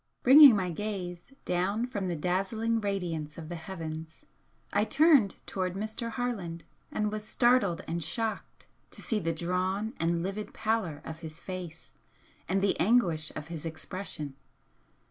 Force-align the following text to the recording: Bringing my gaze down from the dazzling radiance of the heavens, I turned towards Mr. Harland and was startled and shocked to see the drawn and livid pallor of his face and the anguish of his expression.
Bringing 0.23 0.55
my 0.55 0.71
gaze 0.71 1.31
down 1.45 1.85
from 1.85 2.07
the 2.07 2.15
dazzling 2.15 2.81
radiance 2.81 3.37
of 3.37 3.49
the 3.49 3.55
heavens, 3.55 4.25
I 4.73 4.83
turned 4.83 5.35
towards 5.45 5.75
Mr. 5.77 6.09
Harland 6.09 6.63
and 6.91 7.11
was 7.11 7.23
startled 7.23 7.83
and 7.87 8.01
shocked 8.01 8.65
to 8.89 8.99
see 9.03 9.19
the 9.19 9.31
drawn 9.31 9.93
and 9.99 10.23
livid 10.23 10.55
pallor 10.55 11.03
of 11.05 11.19
his 11.19 11.39
face 11.39 11.91
and 12.49 12.63
the 12.63 12.79
anguish 12.79 13.31
of 13.35 13.49
his 13.49 13.63
expression. 13.63 14.33